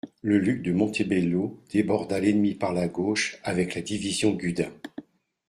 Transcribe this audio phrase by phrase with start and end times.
[0.23, 4.71] Le duc de Montebello déborda l'ennemi par la gauche avec la division Gudin.